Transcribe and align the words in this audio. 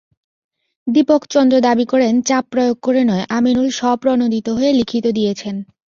দীপক 0.87 1.21
চন্দ্র 1.29 1.55
দাবি 1.59 1.85
করেন, 1.85 2.13
চাপ 2.21 2.43
প্রয়োগ 2.49 2.77
করে 2.81 3.01
নয়, 3.03 3.23
আমিনুল 3.29 3.69
স্বপ্রণোদিত 3.71 4.47
হয়ে 4.49 4.71
লিখিত 4.73 5.05
দিয়েছেন। 5.17 5.55